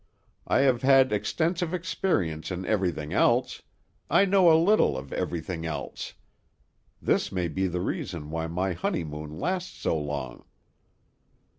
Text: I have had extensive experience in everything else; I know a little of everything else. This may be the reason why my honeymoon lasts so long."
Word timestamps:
I 0.47 0.61
have 0.61 0.81
had 0.81 1.11
extensive 1.13 1.75
experience 1.75 2.49
in 2.49 2.65
everything 2.65 3.13
else; 3.13 3.61
I 4.09 4.25
know 4.25 4.51
a 4.51 4.57
little 4.59 4.97
of 4.97 5.13
everything 5.13 5.63
else. 5.63 6.15
This 6.99 7.31
may 7.31 7.47
be 7.47 7.67
the 7.67 7.81
reason 7.81 8.31
why 8.31 8.47
my 8.47 8.73
honeymoon 8.73 9.39
lasts 9.39 9.77
so 9.79 9.95
long." 9.95 10.45